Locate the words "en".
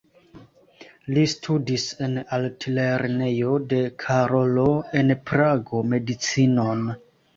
2.07-2.17, 5.03-5.15